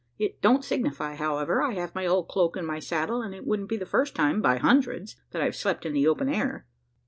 It 0.17 0.41
don't 0.41 0.65
signify, 0.65 1.13
however. 1.13 1.61
I 1.61 1.75
have 1.75 1.93
my 1.93 2.07
old 2.07 2.27
cloak 2.27 2.55
and 2.55 2.65
my 2.65 2.79
saddle; 2.79 3.21
and 3.21 3.35
it 3.35 3.45
wouldn't 3.45 3.69
be 3.69 3.77
the 3.77 3.85
first 3.85 4.15
time, 4.15 4.41
by 4.41 4.57
hundreds, 4.57 5.15
I've 5.31 5.55
slept 5.55 5.85
in 5.85 5.93
the 5.93 6.07
open 6.07 6.27
air." 6.27 6.65